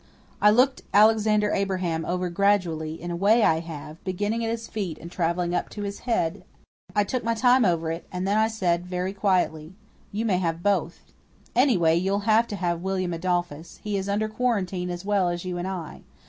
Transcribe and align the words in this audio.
I 0.41 0.49
looked 0.49 0.81
Alexander 0.95 1.51
Abraham 1.51 2.05
over 2.07 2.27
gradually, 2.31 2.99
in 2.99 3.11
a 3.11 3.15
way 3.15 3.43
I 3.43 3.59
have, 3.59 4.03
beginning 4.03 4.43
at 4.43 4.49
his 4.49 4.67
feet 4.67 4.97
and 4.97 5.11
traveling 5.11 5.53
up 5.53 5.69
to 5.69 5.83
his 5.83 5.99
head. 6.09 6.43
I 6.95 7.03
took 7.03 7.23
my 7.23 7.35
time 7.35 7.63
over 7.65 7.91
it; 7.91 8.07
and 8.11 8.27
then 8.27 8.35
I 8.39 8.47
said, 8.47 8.87
very 8.87 9.13
quietly. 9.13 9.75
"You 10.11 10.25
may 10.25 10.39
have 10.39 10.63
both. 10.63 11.01
Anyway, 11.55 11.97
you'll 11.97 12.21
have 12.21 12.47
to 12.47 12.55
have 12.55 12.81
William 12.81 13.13
Adolphus. 13.13 13.79
He 13.83 13.95
is 13.95 14.09
under 14.09 14.27
quarantine 14.27 14.89
as 14.89 15.05
well 15.05 15.29
as 15.29 15.45
you 15.45 15.59
and 15.59 15.67
I. 15.67 16.01